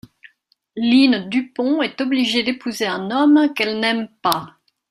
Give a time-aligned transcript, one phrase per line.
[0.77, 4.55] Line Dupont est obligée d'épouser un homme qu'elle n'aime pas.